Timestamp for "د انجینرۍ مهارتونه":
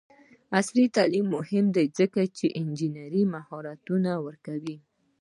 2.49-4.11